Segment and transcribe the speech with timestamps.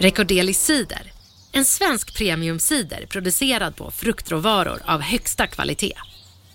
[0.00, 1.12] Recordeli cider.
[1.52, 5.94] En svensk premiumcider producerad på fruktråvaror av högsta kvalitet.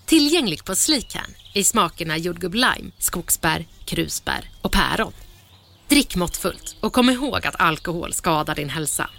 [0.04, 5.12] Tillgänglig på Sleekern i smakerna jordgubb lime, skogsbär, krusbär och päron.
[5.88, 9.10] Drick måttfullt och kom ihåg att alkohol skadar din hälsa.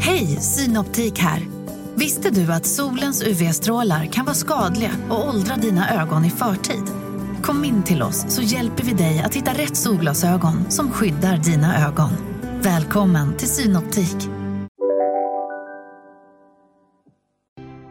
[0.00, 1.46] Hej, Synoptik här.
[1.94, 6.97] Visste du att solens UV-strålar kan vara skadliga och åldra dina ögon i förtid?
[7.42, 11.86] Kom in till oss så hjälper vi dig att hitta rätt solglasögon som skyddar dina
[11.88, 12.10] ögon.
[12.62, 14.16] Välkommen till Synoptik.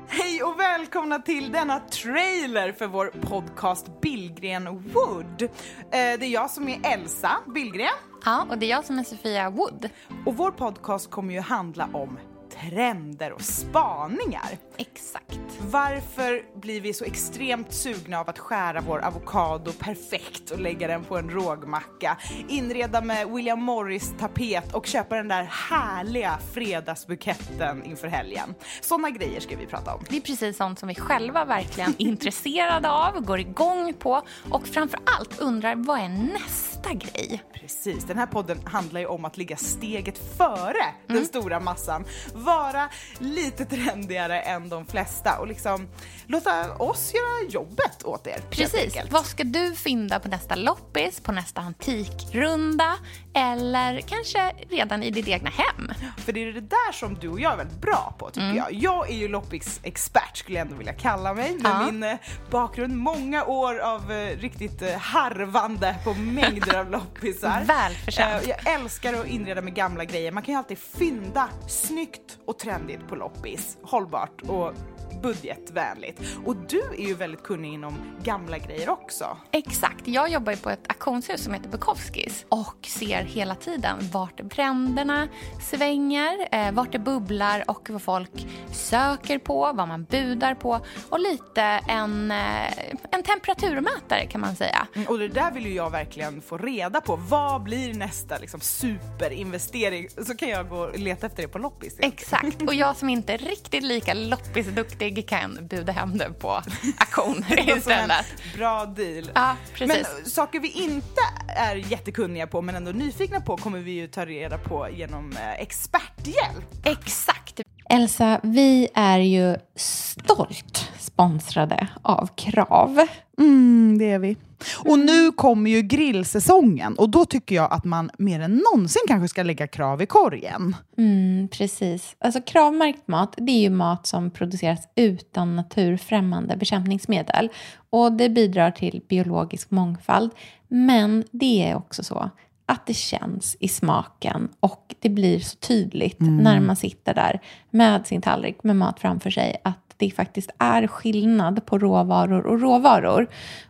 [0.07, 5.41] Hej och välkomna till denna trailer för vår podcast Billgren Wood.
[5.41, 5.49] Eh,
[5.91, 7.87] Det är jag som är Elsa Billgren
[8.25, 9.89] Ja, och det är jag som är Sofia Wood.
[10.25, 12.17] och vår podcast kommer ju handla om
[12.61, 14.57] trender och spaningar.
[14.77, 15.39] Exakt.
[15.61, 21.03] Varför blir vi så extremt sugna av att skära vår avokado perfekt och lägga den
[21.03, 22.17] på en rågmacka,
[22.47, 28.55] inreda med William Morris tapet och köpa den där härliga fredagsbuketten inför helgen?
[28.81, 30.03] Sådana grejer ska vi prata om.
[30.09, 34.67] Det är precis sånt som vi själva verkligen är intresserade av, går igång på och
[34.67, 37.43] framför allt undrar vad är nästa grej?
[37.53, 42.89] Precis, den här podden handlar ju om att ligga steget före den stora massan, vara
[43.19, 45.87] lite trendigare än de flesta och liksom
[46.27, 48.39] låta oss göra jobbet åt er.
[48.49, 48.97] Precis.
[49.11, 52.93] Vad ska du fynda på nästa loppis, på nästa antikrunda
[53.33, 55.91] eller kanske redan i ditt egna hem?
[56.17, 58.73] För det är det där som du och jag är väldigt bra på tycker jag.
[58.73, 61.85] Jag är ju loppis-expert skulle jag ändå vilja kalla mig med Ja.
[61.91, 62.17] min eh,
[62.51, 67.63] bakgrund, många år av eh, riktigt eh, harvande på mängder av loppisar.
[67.63, 68.43] Välförtjänt.
[68.43, 70.31] Eh, jag älskar att inreda med gamla grejer.
[70.31, 74.73] Man kan ju alltid fynda snyggt och trendigt på loppis, hållbart och
[75.21, 76.21] budgetvänligt.
[76.45, 79.37] Och du är ju väldigt kunnig inom gamla grejer också.
[79.51, 80.07] Exakt.
[80.07, 85.27] Jag jobbar ju på ett auktionshus som heter Bukowskis och ser hela tiden vart trenderna
[85.61, 90.79] svänger, eh, vart det bubblar och vad folk söker på, vad man budar på
[91.09, 92.77] och lite en, eh,
[93.11, 94.87] en temperaturmätare kan man säga.
[94.95, 97.15] Mm, Och det där vill ju jag verkligen få reda på.
[97.15, 100.07] Vad blir nästa liksom, superinvestering?
[100.09, 101.95] Så kan jag gå och leta efter det på loppis.
[101.99, 102.61] Exakt.
[102.61, 106.49] Och jag som inte är riktigt lika loppisduktig kan buda hem det på
[106.97, 107.45] auktion
[107.77, 108.25] istället.
[108.55, 109.31] Bra deal.
[109.35, 110.07] Ja, precis.
[110.07, 114.07] Men eh, saker vi inte är jättekunniga på men ändå nyfikna på kommer vi ju
[114.07, 116.65] ta reda på genom eh, experthjälp.
[116.83, 117.66] Exakt.
[117.89, 122.99] Elsa, vi är ju stolt sponsrade av Krav.
[123.39, 124.37] Mm, det är vi.
[124.85, 129.27] Och nu kommer ju grillsäsongen och då tycker jag att man mer än någonsin kanske
[129.27, 130.75] ska lägga krav i korgen.
[130.97, 132.15] Mm, precis.
[132.19, 137.49] Alltså kravmärkt mat, det är ju mat som produceras utan naturfrämmande bekämpningsmedel.
[137.89, 140.31] Och det bidrar till biologisk mångfald.
[140.67, 142.29] Men det är också så
[142.67, 148.07] att det känns i smaken och det blir så tydligt när man sitter där med
[148.07, 153.27] sin tallrik med mat framför sig att det faktiskt är skillnad på råvaror och råvaror.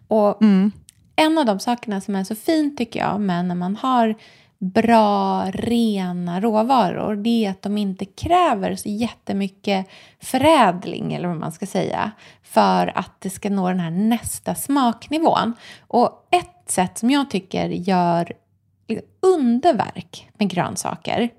[0.07, 0.41] Och
[1.15, 4.15] en av de sakerna som är så fint tycker jag med när man har
[4.59, 9.87] bra, rena råvaror, det är att de inte kräver så jättemycket
[10.19, 12.11] förädling, eller vad man ska säga,
[12.43, 15.53] för att det ska nå den här nästa smaknivån.
[15.87, 18.33] Och ett sätt som jag tycker gör
[19.21, 21.29] underverk med grönsaker,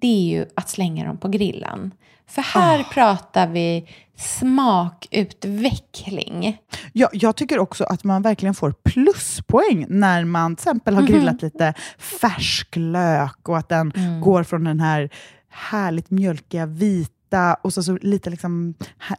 [0.00, 1.94] det är ju att slänga dem på grillen.
[2.28, 6.58] För här pratar vi smakutveckling.
[6.92, 11.42] Jag, jag tycker också att man verkligen får pluspoäng när man till exempel har grillat
[11.42, 15.10] lite färsk lök och att den går från den här
[15.48, 17.15] härligt mjölkiga vita
[17.62, 18.74] och så, så lite liksom,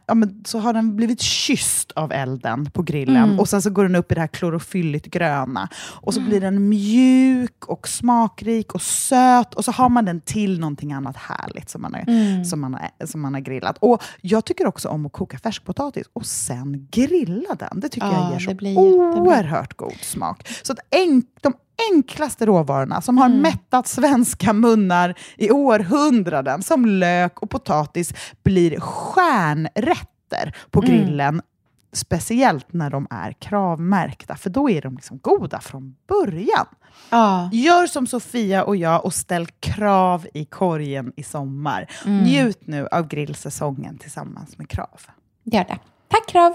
[0.06, 3.82] ja, men så har den blivit kysst av elden på grillen och sen så går
[3.82, 8.82] den upp i det här klorofylligt gröna och så blir den mjuk och smakrik och
[8.82, 12.74] söt och så har man den till någonting annat härligt som man har, som man
[12.74, 13.78] har, som man har grillat.
[13.80, 17.80] Och Jag tycker också om att koka färskpotatis och sen grilla den.
[17.80, 18.80] Det tycker Ja, jag ger så
[19.20, 20.48] oerhört god smak.
[20.62, 21.52] Så att enk, de
[21.92, 23.40] enklaste råvarorna som har Mm.
[23.40, 30.90] mättat svenska munnar i århundraden, som lök och potatis, blir stjärnrätter på Mm.
[30.90, 31.42] grillen.
[31.92, 36.66] Speciellt när de är kravmärkta, för då är de liksom goda från början.
[37.10, 37.50] Ja.
[37.52, 41.90] Gör som Sofia och jag och ställ krav i korgen i sommar.
[42.06, 42.24] Mm.
[42.24, 45.00] Njut nu av grillsäsongen tillsammans med Krav.
[45.44, 45.78] Gör det.
[46.08, 46.54] Tack Krav!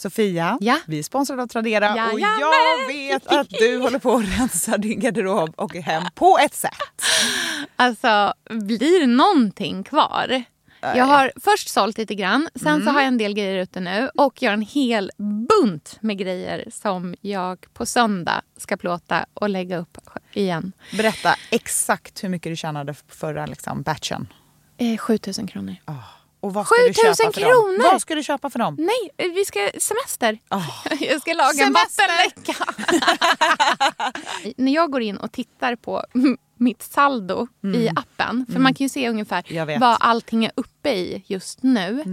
[0.00, 0.78] Sofia, Ja.
[0.86, 2.40] vi är sponsrade av Tradera och Jajamän.
[2.40, 6.72] jag vet att du håller på att rensa din garderob och hem på ett sätt.
[7.76, 10.42] Alltså, blir någonting kvar?
[10.82, 14.10] Jag har först sålt lite grann, sen så har jag en del grejer ute nu
[14.14, 15.10] och jag har en hel
[15.48, 19.98] bunt med grejer som jag på söndag ska plåta och lägga upp
[20.32, 20.72] igen.
[20.96, 24.32] Berätta exakt hur mycket du tjänade förra liksom, batchen.
[24.78, 25.76] Eh, 7000 kronor.
[25.86, 26.04] Oh.
[26.40, 27.92] Och vad ska 7000 du köpa för kronor!
[27.92, 28.76] Vad ska du köpa för dem?
[28.78, 30.38] Nej, vi ska semester.
[30.50, 30.68] Oh.
[31.00, 32.04] Jag ska laga Semester!
[32.08, 32.64] en vattenläcka.
[34.56, 36.04] När jag går in och tittar på
[36.56, 41.22] mitt saldo i appen, för man kan ju se ungefär vad allting är uppe i
[41.26, 42.04] just nu.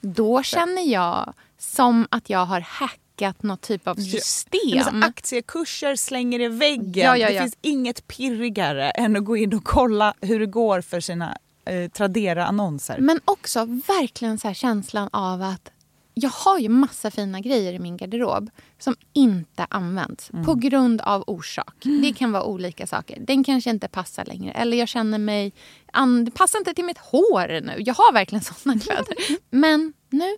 [0.00, 4.84] Då känner jag som att jag har hackat något typ av system.
[4.84, 7.06] så aktiekurser slänger i väggen.
[7.06, 7.42] Ja, ja, Det ja.
[7.42, 11.90] finns inget pirrigare än att gå in och kolla hur det går för sina eh,
[11.90, 12.98] Tradera-annonser.
[12.98, 15.70] Men också verkligen så här känslan av att
[16.14, 21.24] jag har ju massa fina grejer i min garderob som inte används på grund av
[21.26, 21.74] orsak.
[21.82, 23.18] Det kan vara olika saker.
[23.20, 24.52] Den kanske inte passar längre.
[24.52, 25.52] Eller jag känner mig...
[25.92, 27.74] An, det passar inte till mitt hår nu.
[27.78, 29.16] Jag har verkligen såna kläder.
[29.50, 30.36] Men nu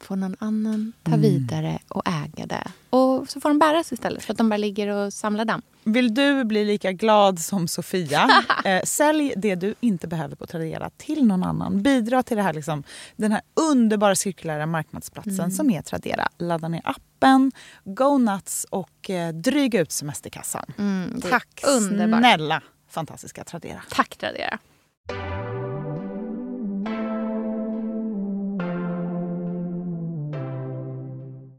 [0.00, 2.70] får någon annan ta vidare och äga det.
[2.90, 5.62] Och så får de bäras istället för att de bara ligger och samlar damm.
[5.84, 10.90] Vill du bli lika glad som Sofia, eh, sälj det du inte behöver på Tradera
[10.96, 11.82] till någon annan.
[11.82, 12.82] Bidra till det här, liksom,
[13.16, 13.40] den här
[13.70, 16.28] underbara cirkulära marknadsplatsen som är Tradera.
[16.38, 17.52] Ladda ner appen,
[17.84, 20.72] go nuts och eh, dryga ut semesterkassan.
[20.78, 22.20] är Tack underbart.
[22.20, 23.82] snälla fantastiska Tradera.
[23.90, 24.58] Tack Tradera.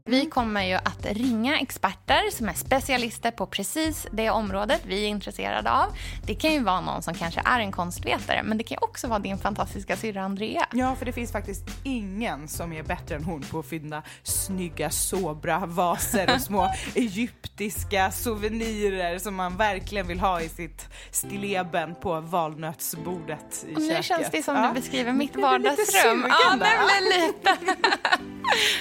[0.08, 5.08] Vi kommer ju att ringa experter som är specialister på precis det området vi är
[5.08, 5.86] intresserade av.
[6.26, 9.18] Det kan ju vara någon som kanske är en konstvetare men det kan också vara
[9.18, 10.66] din fantastiska syrra Andrea.
[10.72, 14.90] Ja, för det finns faktiskt ingen som är bättre än hon på att fynda snygga
[14.90, 23.64] Sobra-vaser och små egyptiska souvenirer som man verkligen vill ha i sitt stilleben på valnötsbordet
[23.68, 24.04] i Och nu köket.
[24.04, 24.68] känns det som Ja.
[24.74, 26.26] du beskriver mitt vardagsrum.
[26.28, 27.58] Ja, det blir lite.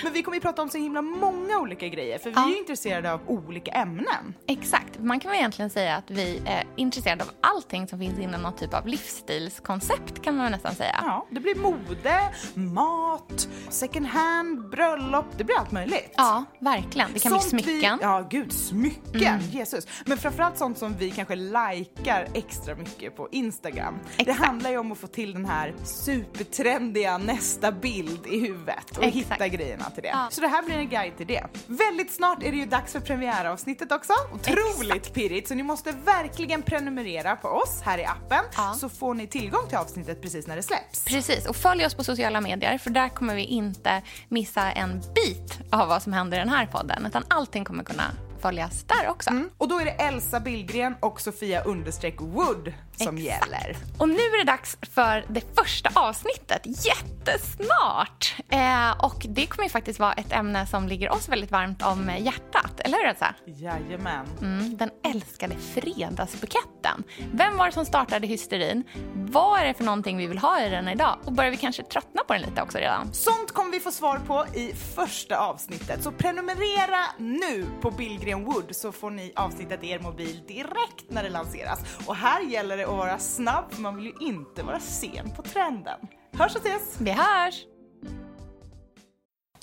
[0.03, 2.49] Men vi kommer ju prata om så himla många olika grejer för vi Ja.
[2.53, 4.33] är intresserade av olika ämnen.
[4.47, 4.99] Exakt.
[4.99, 8.55] Man kan väl egentligen säga att vi är intresserade av allting som finns inom någon
[8.55, 10.99] typ av livsstilskoncept kan man nästan säga.
[11.03, 12.19] Ja, det blir mode,
[12.53, 16.13] mat, second hand, bröllop, det blir allt möjligt.
[16.17, 17.13] Ja, verkligen.
[17.13, 17.83] Det kan Sånt bli smycken.
[17.93, 17.97] Mm.
[17.99, 19.39] Vi, ja, gud, smycken.
[19.51, 19.87] Jesus.
[20.05, 23.99] Men framförallt sånt som vi kanske likar extra mycket på Instagram.
[24.17, 24.45] Det Exakt.
[24.45, 29.15] handlar ju om att få till den här supertrendiga nästa bild i huvudet och Exakt.
[29.31, 30.09] hitta grejerna till det.
[30.09, 30.27] Ja.
[30.31, 31.43] Så det här blir en guide till det.
[31.67, 34.13] Väldigt snart är det ju dags för premiäravsnittet också.
[34.33, 38.73] Otroligt pirrigt, så ni måste verkligen prenumerera på oss här i appen Ja.
[38.79, 41.03] så får ni tillgång till avsnittet precis när det släpps.
[41.03, 45.59] Precis, och följ oss på sociala medier för där kommer vi inte missa en bit
[45.69, 48.03] av vad som händer i den här podden utan allting kommer kunna
[48.41, 49.29] följas där också.
[49.29, 49.49] Mm.
[49.57, 53.45] Och då är det Elsa Billgren och Sofia understreck Wood som Exakt.
[53.51, 53.77] gäller.
[53.97, 58.35] Och nu är det dags för det första avsnittet, jättesnart!
[58.49, 62.11] Eh, och det kommer ju faktiskt vara ett ämne som ligger oss väldigt varmt om
[62.19, 63.35] hjärtat, eller hur Elsa?
[63.45, 64.25] Jajamän.
[64.41, 67.03] Mm, den älskade fredagsbuketten.
[67.33, 68.83] Vem var det som startade hysterin?
[69.13, 71.17] Vad är det för någonting vi vill ha i den idag?
[71.25, 73.13] Och börjar vi kanske tröttna på den lite också redan?
[73.13, 76.03] Sånt kommer vi få svar på i första avsnittet.
[76.03, 81.23] Så prenumerera nu på Billgren Wood så får ni avsnittet i er mobil direkt när
[81.23, 81.79] det lanseras.
[82.05, 85.41] Och här gäller det att vara snabb för man vill ju inte vara sen på
[85.41, 85.99] trenden.
[86.33, 86.95] Hörs och ses!
[86.99, 87.65] Vi hörs!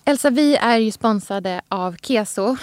[0.04, 2.56] Elsa, vi är ju sponsrade av Keso.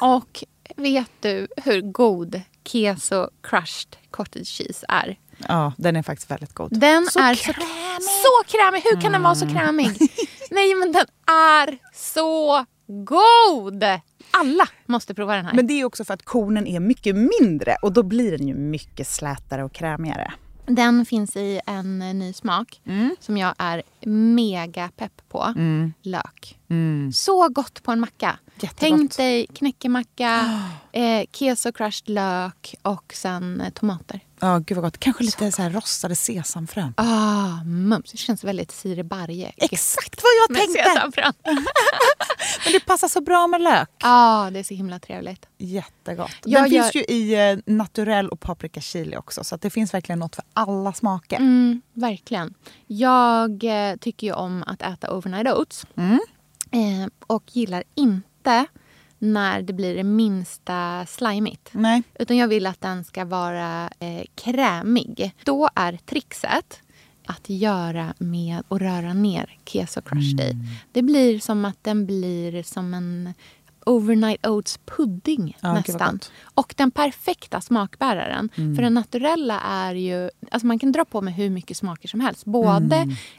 [0.00, 0.44] Och
[0.76, 5.18] vet du hur god Keso crushed cottage cheese är?
[5.48, 6.80] Ja, den är faktiskt väldigt god.
[6.80, 7.68] Den Så är krämig.
[8.00, 8.80] så, så krämig.
[8.80, 9.90] Hur kan den vara så krämig?
[10.50, 13.84] Nej, men den är så god!
[14.40, 15.54] Alla måste prova den här.
[15.54, 18.54] Men det är också för att kornen är mycket mindre och då blir den ju
[18.54, 20.32] mycket slätare och krämigare.
[20.66, 22.80] Den finns i en ny smak
[23.20, 23.82] som jag är
[24.34, 25.54] mega pepp på.
[26.02, 26.58] Lök.
[27.12, 28.38] Så gott på en macka.
[28.54, 28.78] Jättegott.
[28.78, 30.60] Tänk dig knäckemacka,
[30.92, 34.20] eh, keso crushed lök och sen eh, tomater.
[34.40, 34.98] Ja, gud vad gott.
[34.98, 36.94] Kanske lite så här rostade sesamfrön.
[36.96, 38.10] Ah, mums.
[38.12, 39.52] Det känns väldigt Siri Barje.
[39.56, 40.90] Exakt vad jag Med tänkte!
[40.94, 41.32] sesamfrön.
[42.64, 43.88] Men det passar så bra med lök.
[44.02, 45.46] ah, det är så himla trevligt.
[45.58, 46.30] Jättegott.
[46.44, 49.70] Jag Den gör- finns ju i eh, naturell och paprika chili också så att det
[49.70, 51.36] finns verkligen något för alla smaker.
[51.36, 52.54] Mm, verkligen.
[52.86, 55.86] Jag eh, tycker ju om att äta overnight oats.
[55.96, 56.18] Mm.
[56.70, 58.66] Eh, och gillar inte
[59.18, 61.70] när det blir det minsta slimigt.
[61.72, 62.02] Nej.
[62.18, 65.34] Utan jag vill att den ska vara eh, krämig.
[65.44, 66.80] Då är trixet
[67.26, 70.56] att göra med att röra ner keso crushed i.
[70.92, 73.34] Det blir som att den blir som en
[73.86, 76.20] overnight oats pudding vad nästan.
[76.54, 78.48] Och den perfekta smakbäraren.
[78.54, 78.76] Mm.
[78.76, 80.30] För den naturella är ju...
[80.50, 82.44] Alltså man kan dra på med hur mycket smaker som helst.
[82.44, 82.96] Både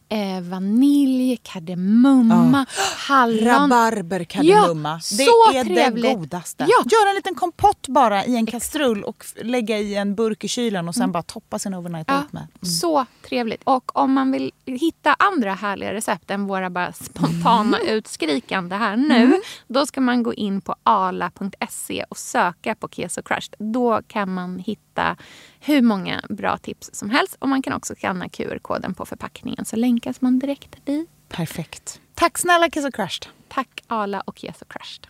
[0.10, 0.38] Mm.
[0.38, 2.66] eh, vanilj, kardemumma,
[3.08, 3.46] hallon.
[3.46, 4.90] Rabarberkardemumma.
[4.90, 6.04] Ja, det så är trevligt.
[6.04, 6.66] det godaste.
[6.70, 6.84] Ja.
[6.92, 10.88] Gör en liten kompott bara i en kastrull och lägga i en burk i kylen
[10.88, 12.48] och sen bara toppa sin overnight Ja, oat med.
[12.62, 13.62] Så trevligt.
[13.64, 19.42] Och om man vill hitta andra härliga recept än våra bara spontana utskrikande här nu.
[19.68, 23.56] Då ska man gå in på ala.se och söka på Keso Crushed.
[23.58, 25.18] Då kan man hitta
[25.60, 27.36] hur många bra tips som helst.
[27.40, 31.10] Och man kan också skanna QR-koden på förpackningen så länkas man direkt dit.
[31.30, 32.02] Perfekt.
[32.14, 33.26] Tack snälla och Crushed.
[33.48, 35.08] Tack Ala och Keso Crushed.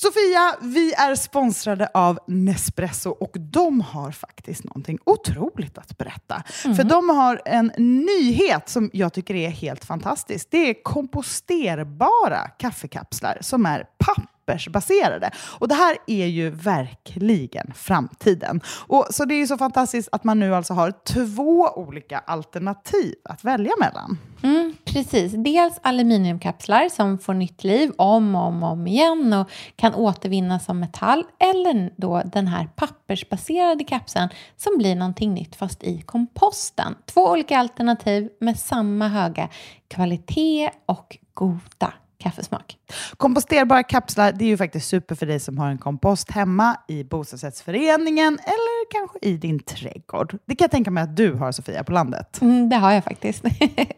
[0.00, 6.42] Sofia, vi är sponsrade av Nespresso och de har faktiskt någonting otroligt att berätta.
[6.46, 7.72] För de har en
[8.06, 10.48] nyhet som jag tycker är helt fantastisk.
[10.50, 13.86] Det är komposterbara kaffekapslar som är
[14.48, 15.30] pappersbaserade.
[15.58, 18.60] Och det här är ju verkligen framtiden.
[18.86, 23.14] Och så det är ju så fantastiskt att man nu alltså har två olika alternativ
[23.24, 24.18] att välja mellan.
[24.42, 25.32] Mm, precis.
[25.32, 30.64] Dels aluminiumkapslar som får nytt liv om och om, och om igen och kan återvinnas
[30.64, 31.24] som metall.
[31.38, 36.94] Eller då den här pappersbaserade kapseln som blir någonting nytt fast i komposten.
[37.06, 39.48] Två olika alternativ med samma höga
[39.88, 42.76] kvalitet och goda kaffesmak.
[43.16, 47.04] Komposterbara kapslar det är ju faktiskt super för dig som har en kompost hemma, i
[47.04, 50.38] bostadsrättsföreningen eller kanske i din trädgård.
[50.46, 52.40] Det kan jag tänka mig att du har Sofia på landet.
[52.40, 53.44] Mm, det har jag faktiskt.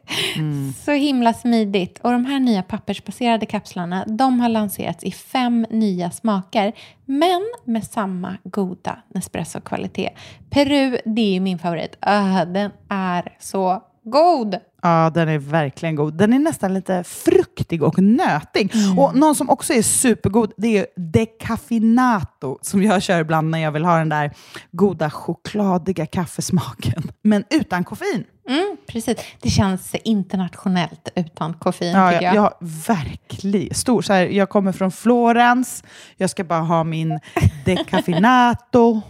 [0.85, 1.99] Så himla smidigt.
[2.03, 6.73] Och de här nya pappersbaserade kapslarna de har lanserats i fem nya smaker
[7.05, 10.11] men med samma goda Nespresso-kvalitet.
[10.51, 11.97] Peru, det är min favorit.
[12.01, 14.57] Ah, den är så god!
[14.83, 16.15] Ja, den är verkligen god.
[16.15, 18.73] Den är nästan lite fruktig och nötig.
[18.99, 23.73] Och någon som också är supergod, det är decaffeinato som jag kör ibland när jag
[23.73, 24.33] vill ha den där
[24.73, 27.03] goda chokladiga kaffesmaken.
[27.23, 28.25] Men utan koffein.
[28.49, 29.17] Mm, precis.
[29.43, 34.03] Det känns internationellt utan koffein Ja, tycker jag, jag verkligen stor.
[34.03, 35.85] Så här, jag kommer från Florens,
[36.17, 37.21] jag ska bara ha min
[37.65, 39.01] decaffeinato.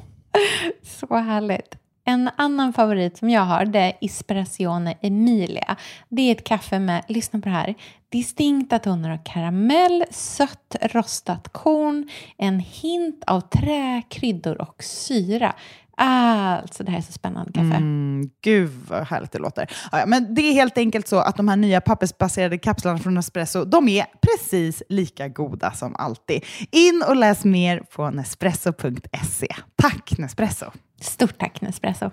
[0.83, 1.80] Så härligt.
[2.05, 5.77] En annan favorit som jag har det är Espressione Emilia.
[6.09, 7.75] Det är ett kaffe med, lyssna på det här,
[8.09, 15.55] distinkta toner av karamell, sött rostat korn, en hint av trä, kryddor och syra.
[16.03, 17.77] Alltså det här är så spännande kaffe.
[17.77, 19.71] Mm, gud vad härligt det låter.
[19.93, 23.65] Ja, men det är helt enkelt så att de här nya pappersbaserade kapslarna från Nespresso,
[23.65, 26.45] de är precis lika goda som alltid.
[26.71, 29.49] In och läs mer på nespresso.se.
[29.77, 30.71] Tack Nespresso!
[31.01, 32.13] Stort tack Nespresso.